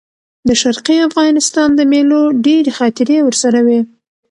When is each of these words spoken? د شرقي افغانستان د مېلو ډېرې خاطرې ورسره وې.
د 0.47 0.49
شرقي 0.61 0.97
افغانستان 1.09 1.69
د 1.75 1.81
مېلو 1.91 2.21
ډېرې 2.45 2.71
خاطرې 2.77 3.17
ورسره 3.23 3.59
وې. 3.67 3.79